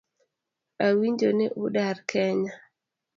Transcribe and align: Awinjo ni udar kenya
Awinjo 0.85 1.29
ni 1.37 1.47
udar 1.65 1.97
kenya 2.09 2.53